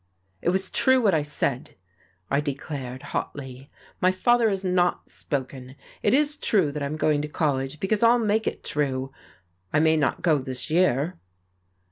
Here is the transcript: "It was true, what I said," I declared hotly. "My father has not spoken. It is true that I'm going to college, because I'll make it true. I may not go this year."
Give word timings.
"It 0.41 0.49
was 0.49 0.71
true, 0.71 0.99
what 0.99 1.13
I 1.13 1.21
said," 1.21 1.75
I 2.31 2.41
declared 2.41 3.03
hotly. 3.13 3.69
"My 4.01 4.09
father 4.11 4.49
has 4.49 4.63
not 4.63 5.07
spoken. 5.11 5.75
It 6.01 6.15
is 6.15 6.35
true 6.37 6.71
that 6.71 6.81
I'm 6.81 6.95
going 6.95 7.21
to 7.21 7.27
college, 7.27 7.79
because 7.79 8.01
I'll 8.01 8.17
make 8.17 8.47
it 8.47 8.63
true. 8.63 9.11
I 9.71 9.79
may 9.79 9.97
not 9.97 10.23
go 10.23 10.39
this 10.39 10.71
year." 10.71 11.19